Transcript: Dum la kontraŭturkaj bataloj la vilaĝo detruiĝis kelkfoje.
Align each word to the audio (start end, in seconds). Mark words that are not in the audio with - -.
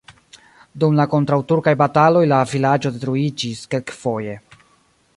Dum 0.83 0.95
la 0.99 1.05
kontraŭturkaj 1.11 1.75
bataloj 1.83 2.25
la 2.33 2.41
vilaĝo 2.55 2.95
detruiĝis 2.97 3.63
kelkfoje. 3.75 4.39